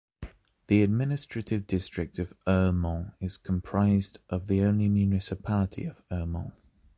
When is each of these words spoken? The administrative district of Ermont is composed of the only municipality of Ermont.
The 0.65 0.81
administrative 0.81 1.67
district 1.67 2.17
of 2.17 2.33
Ermont 2.47 3.13
is 3.19 3.37
composed 3.37 4.17
of 4.31 4.47
the 4.47 4.63
only 4.63 4.89
municipality 4.89 5.85
of 5.85 6.01
Ermont. 6.11 6.53